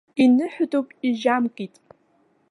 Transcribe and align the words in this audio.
Иныҳәатәуп, 0.23 0.87
ижьамкит! 1.07 1.73